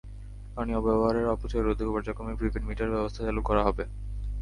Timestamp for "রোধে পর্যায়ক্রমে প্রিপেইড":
1.63-2.63